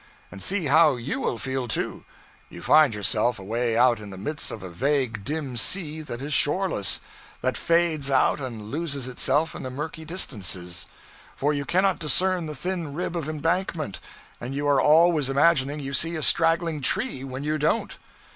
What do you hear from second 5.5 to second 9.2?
sea that is shoreless, that fades out and loses